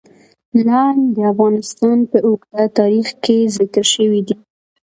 لعل 0.65 0.99
د 1.15 1.17
افغانستان 1.31 1.97
په 2.11 2.17
اوږده 2.27 2.65
تاریخ 2.79 3.07
کې 3.23 3.37
ذکر 3.57 3.83
شوی 3.93 4.21
دی. 4.27 4.35